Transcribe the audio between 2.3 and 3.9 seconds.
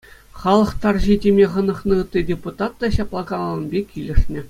депутат та ҫапла каланипе